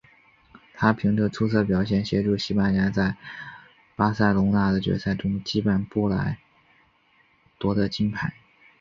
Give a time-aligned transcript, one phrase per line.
[0.73, 3.15] 他凭着出色表现协助西班牙在
[3.95, 6.37] 巴塞隆拿的决赛中击败波兰
[7.59, 8.33] 夺得金牌。